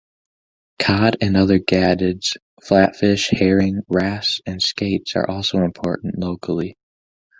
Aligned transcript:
Cod 0.79 1.17
and 1.21 1.37
other 1.37 1.59
gadids, 1.59 2.35
flatfish, 2.59 3.29
herring, 3.29 3.83
wrasse 3.87 4.41
and 4.47 4.59
skates 4.59 5.15
are 5.15 5.29
also 5.29 5.59
important 5.59 6.17
locally. 6.17 6.75